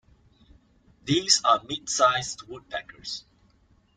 These 1.05 1.43
are 1.45 1.61
mid-sized 1.69 2.47
woodpeckers. 2.47 3.23